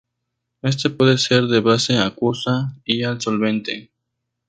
[0.63, 3.91] Este puede ser de base acuosa o al solvente.